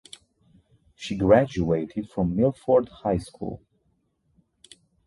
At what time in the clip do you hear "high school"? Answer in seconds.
2.89-3.61